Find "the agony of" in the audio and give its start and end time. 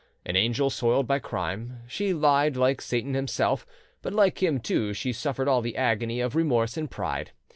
5.61-6.35